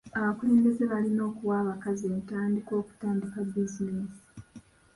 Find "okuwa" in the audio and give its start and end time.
1.29-1.55